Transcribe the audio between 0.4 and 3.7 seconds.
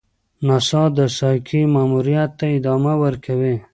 ناسا د سایکي ماموریت ته ادامه ورکوي.